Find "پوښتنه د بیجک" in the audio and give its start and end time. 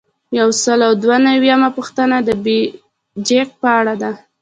1.77-3.47